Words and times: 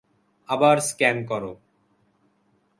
আবার 0.49 0.75
স্ক্যান 0.79 1.17
করো। 1.25 1.51